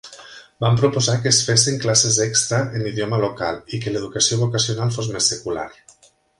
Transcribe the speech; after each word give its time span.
Van 0.63 0.77
proposar 0.77 1.17
que 1.25 1.29
es 1.31 1.41
fessin 1.49 1.77
classes 1.83 2.17
extra 2.25 2.63
en 2.79 2.85
l'idioma 2.87 3.21
local 3.27 3.61
i 3.79 3.83
que 3.85 3.95
l'educació 3.97 4.43
vocacional 4.43 4.93
fos 4.99 5.15
més 5.15 5.33
secular. 5.37 5.71